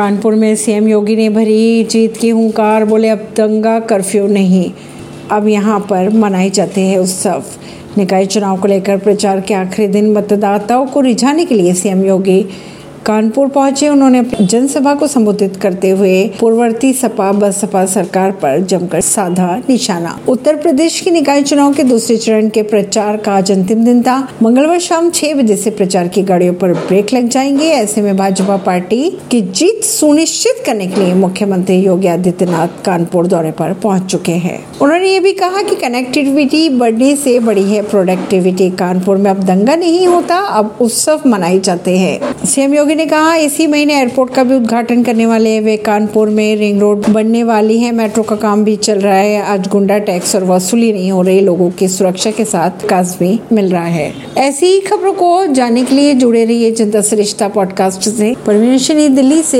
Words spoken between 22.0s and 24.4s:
चरण के प्रचार का आज अंतिम दिन था।